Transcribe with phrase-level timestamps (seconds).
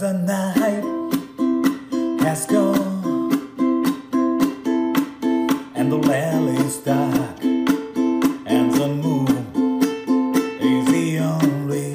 [0.00, 0.84] the night
[2.20, 3.32] has gone
[5.74, 9.26] and the well is dark and the moon
[10.60, 11.94] is the only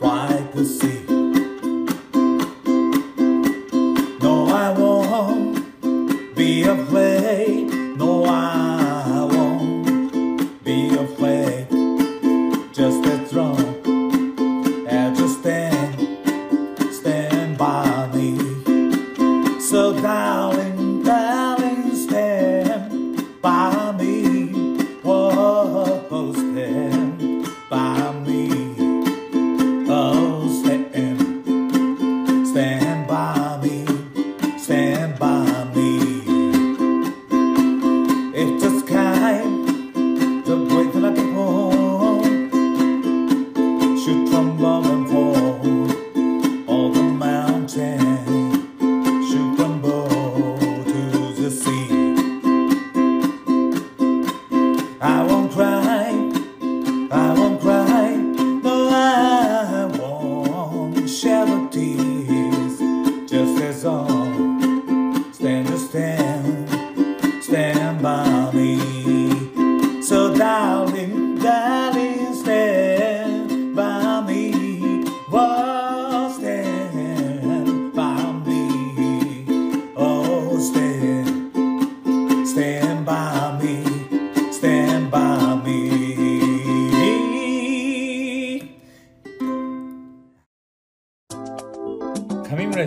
[0.00, 1.06] light we see.
[4.20, 7.03] No, I won't be afraid.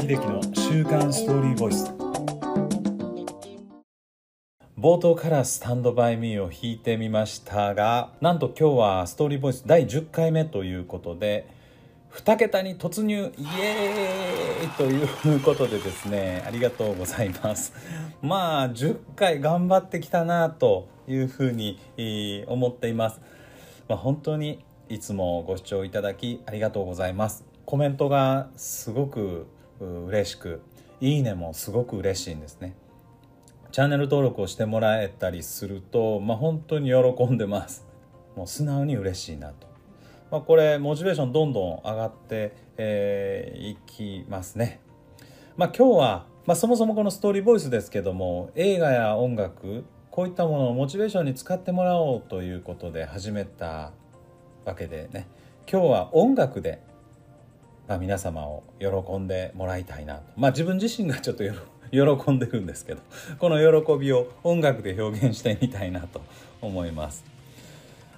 [0.08, 1.92] 秀樹の週刊ストーリーボイス。
[4.80, 11.46] 冒頭からスタンドバイミーを弾いてみましたがなんと今日はストーリーボイス第10回目ということで
[12.14, 17.74] 2桁に突入イエーイということでですねありがとうございます。
[18.22, 21.82] まあ10回頑張ってきたなというふうに
[22.48, 23.20] 思っています、
[23.90, 27.44] まあ、本当にいつもご視聴いただきありがとうございます。
[27.66, 29.48] コメントがすごく
[29.80, 30.62] 嬉しく
[31.00, 32.76] いいねもすごく嬉しいんですね。
[33.72, 37.86] チャンネル登録をしてもらえたりすると、まあ、本当に喜んでます。
[38.36, 39.68] もう素直に嬉しいなと、
[40.32, 44.80] まあ、これモチベーションどんどん上がってい、えーいきますね。
[45.56, 53.92] まあ今日は、まあ、そもそもこのストーリーボイスですけども映画や音楽こういったものをモチベーションに使ってもらおうということで始めた
[54.66, 55.28] わけでね。
[55.72, 56.82] 今日は音楽で、
[57.98, 61.44] 皆様を喜んでもらいたいなとまあ自分自身がちょっと
[61.92, 63.02] 喜んでるんですけど
[63.40, 66.22] この喜びを音楽で表現してみたいなと
[66.62, 67.24] 思います。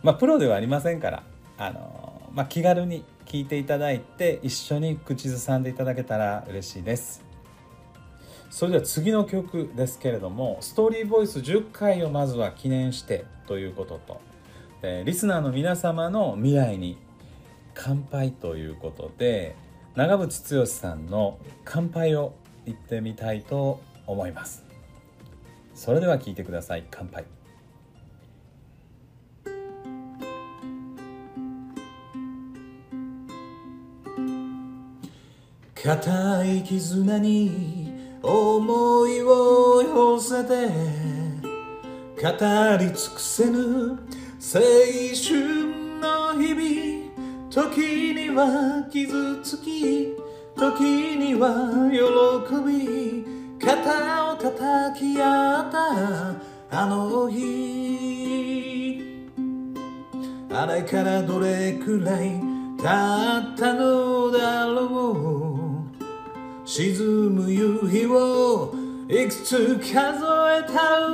[0.02, 1.24] まあプロではありませんから
[1.60, 7.30] あの、まあ、気軽に聴いていただいて一緒に口ずさんでいただけたら嬉しいです。
[8.50, 14.22] それでは次の曲ですけれどもストーリーボイス10回をまずは記念してということと、
[15.06, 16.98] リスナーの皆様の未来に
[17.82, 19.56] 乾杯ということで
[19.96, 22.34] 長渕剛さんの「乾杯」を
[22.66, 24.66] 言ってみたいと思います。
[25.74, 27.24] それでは聞いてください乾杯。
[35.82, 40.68] 固い絆に思いを寄せて
[42.22, 43.98] 語り尽くせぬ
[44.42, 45.69] 青春
[47.50, 50.16] 時には傷つき
[50.56, 50.82] 時
[51.18, 51.98] には喜
[52.64, 53.26] び
[53.60, 59.04] 肩を叩き合ったあの日。
[60.52, 62.40] あれからどれくらい
[62.78, 66.68] 経ったのだろう。
[66.68, 68.76] 沈む夕日を
[69.10, 71.10] いくつ数えた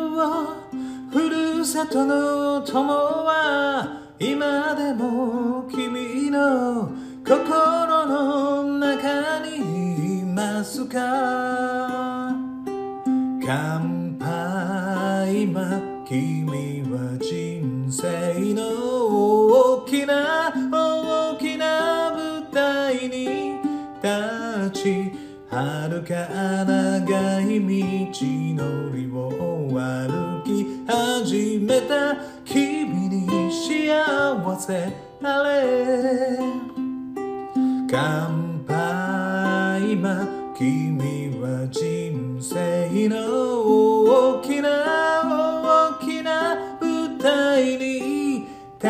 [1.12, 6.90] ふるさとの友は今でも君の
[7.28, 12.34] 心の中にいますか？
[13.46, 18.62] 乾杯今君は人生の
[19.82, 23.60] 大きな大きな舞台に
[24.02, 25.12] 立ち
[25.50, 26.14] 遥か
[26.66, 27.68] 長い道
[28.64, 28.64] の
[28.96, 29.30] りを
[29.78, 32.35] 歩き始めた。
[33.66, 36.38] 幸せなれ
[37.90, 43.16] 乾杯今君は人生の
[44.38, 44.70] 大きな
[45.64, 48.46] 大きな舞台に
[48.78, 48.86] 立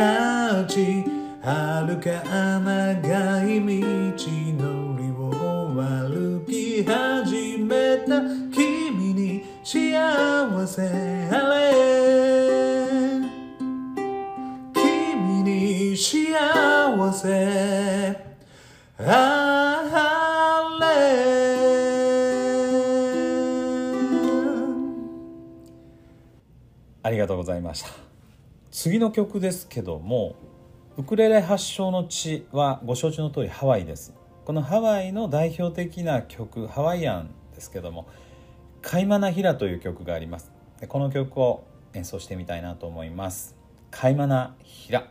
[0.68, 1.06] ち
[1.42, 3.72] 遥か長い道
[4.60, 4.64] の
[4.98, 8.20] りを歩き始めた
[8.52, 11.15] 君に幸せ
[27.06, 27.90] ありがとうございました。
[28.72, 30.36] 次の曲ですけども
[30.98, 34.12] ウクレレ発祥の地はご承知の通りハワイです。
[34.44, 38.08] このハワイの代表的な曲ハワイアンですけども
[38.82, 40.52] 「カイマナヒラ」という曲があります。
[40.88, 41.64] この曲を
[41.94, 43.56] 演奏してみたいなと思います
[43.92, 45.08] 「カイマナヒラ」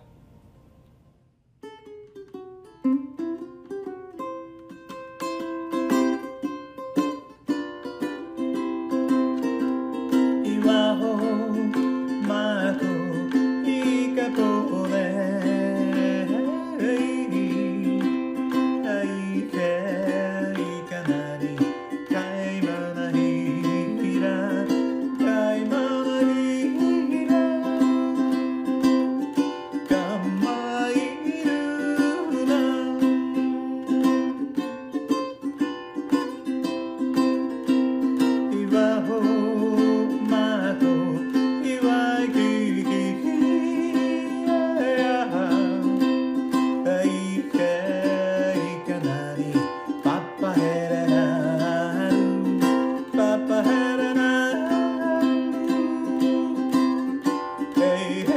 [57.76, 58.33] あ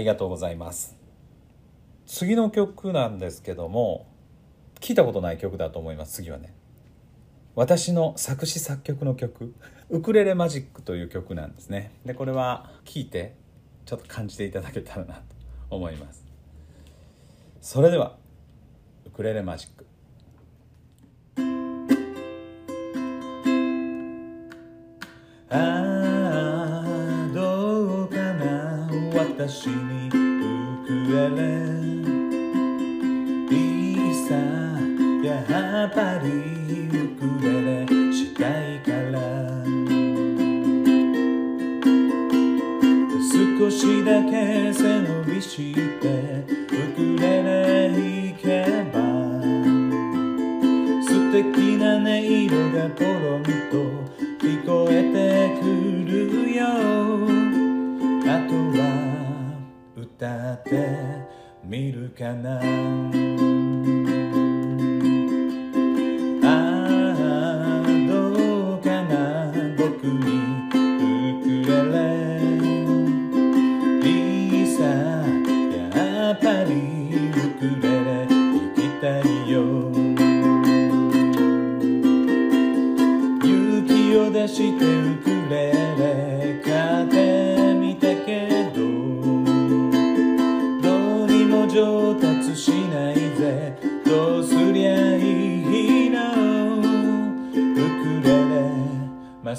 [0.00, 0.96] りがとうございます。
[2.06, 4.08] 次の曲なんですけども
[4.80, 6.52] 聞いたことない曲だと思います次はね。
[7.54, 9.54] 私の作詞作曲の曲
[9.90, 11.92] 「ウクレレマジック」という曲なんですね。
[12.04, 13.34] でこれは聴いて
[13.84, 15.22] ちょっと感じていただけたらなと
[15.68, 16.24] 思います。
[17.60, 18.16] それでは
[19.06, 19.86] ウクレレマジック。
[25.50, 25.99] あ
[29.48, 30.10] 私にウ
[30.84, 31.40] クレレ
[33.50, 33.56] い
[34.10, 34.36] いさ
[35.24, 35.40] や
[35.86, 36.28] っぱり
[36.88, 37.46] ウクレ
[37.86, 39.16] レしたいから。
[43.32, 45.80] 少しだけ背伸びして。
[45.80, 48.44] ウクレレ弾け
[48.92, 48.94] ば。
[51.02, 53.78] 素敵な音色がポロンと。
[54.38, 55.16] 聞こえて
[55.62, 55.64] く
[56.10, 56.60] るよ。
[58.26, 59.09] あとは
[60.20, 60.70] 歌って
[61.64, 63.59] みるかな。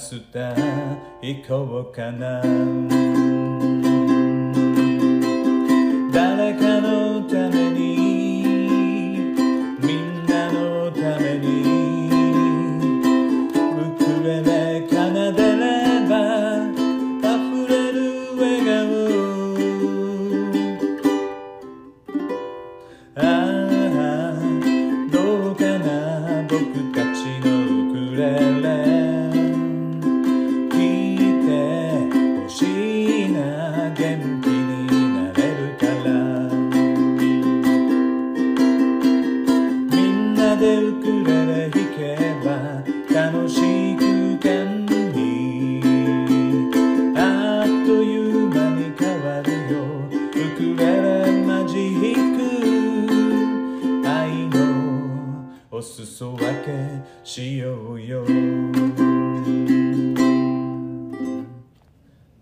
[0.02, 0.24] 明日
[1.22, 2.42] 行こうかな。
[57.24, 58.24] しようよ。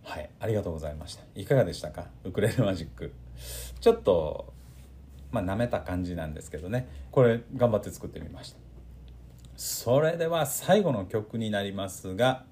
[0.03, 1.23] はいありがとうございました。
[1.35, 2.07] いかがでしたか？
[2.23, 3.13] ウクレレマジック。
[3.79, 4.53] ちょっと
[5.31, 6.87] まあ舐めた感じなんですけどね。
[7.11, 8.57] これ頑張って作ってみました。
[9.55, 12.45] それでは最後の曲になりますが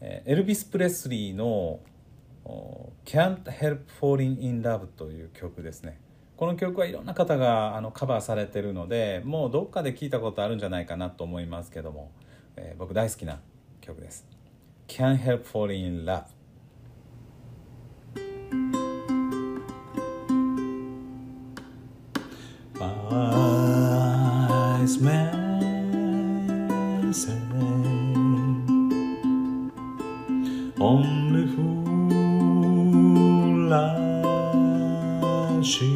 [0.00, 1.80] エルビス・プレスリーの
[3.06, 5.98] 「Can't Help Falling in Love」という曲ですね。
[6.36, 12.10] この曲はいろんな方があのカバーされてるのでもうどっかで聞いたことあるんじゃないかなと思いますけども、
[12.56, 13.38] えー、僕大好きな
[13.80, 14.26] 曲です
[14.88, 16.24] 「Can't Help Falling in Love」
[24.84, 27.32] Wise man say
[30.78, 31.74] Only fool
[35.64, 35.93] rushing But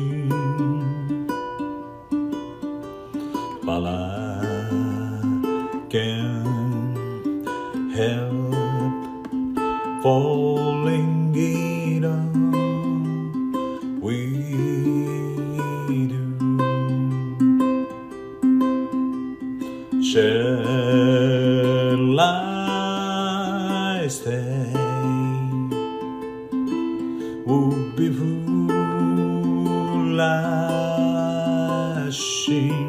[20.11, 20.25] Shall
[22.19, 24.73] I stay?
[27.45, 28.49] Would be foolishing,
[32.75, 32.88] but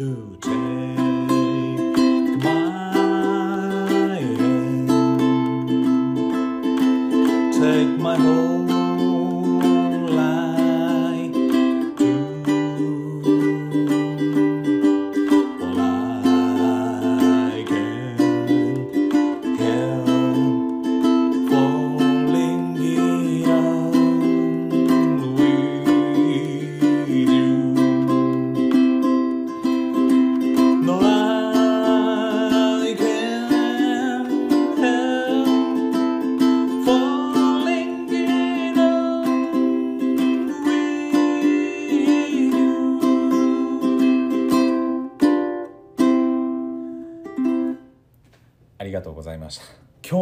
[0.00, 1.19] to tell.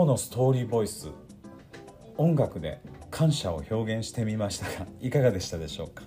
[0.09, 1.11] のストーリーボイス
[2.17, 6.03] 音楽で感謝を表現してみましたが いかがでしたでしょうか？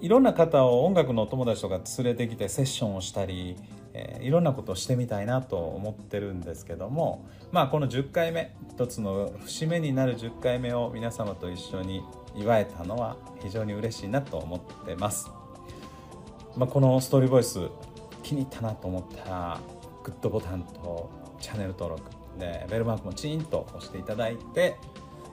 [0.00, 3.56] いろんな方を音楽のお友達とか連れてきてセッションをしたり、
[3.94, 12.02] えーいろんなことをしてみたいなと思ってるんですけどもまあこの10回目一つの節目になる10回目を皆様と一緒に
[12.34, 15.30] 祝えたのは非常に嬉しいなと思ってます、
[16.56, 17.68] まあ、このストーリーボイス
[18.22, 19.60] 気に入ったなと思ったら
[20.04, 21.10] グッドボタンと
[21.40, 24.76] チャンネル登録でベルマークもチーンと押していただいて、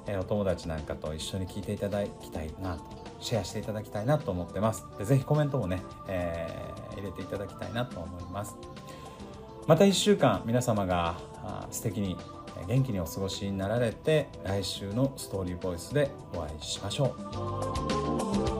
[0.05, 2.83] えーお友達なんかと一緒に聞いていただきたいなと
[3.19, 4.85] シェアしていただきたいなと思ってます。
[4.97, 8.55] でぜひコメントもね、えー入れていただきたいなと思います。
[9.67, 12.17] また1週間皆様があ素敵に
[12.67, 17.15] 元気にお過ごしになられて来週のストーリーボイスでお会いしましょ
[18.55, 18.58] う。